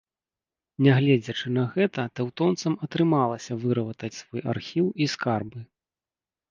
Нягледзячы 0.85 1.47
на 1.57 1.65
гэта, 1.75 2.05
тэўтонцам 2.21 2.73
атрымалася 2.89 3.59
выратаваць 3.67 4.19
свой 4.23 4.41
архіў 4.57 4.87
і 5.05 5.11
скарбы. 5.17 5.59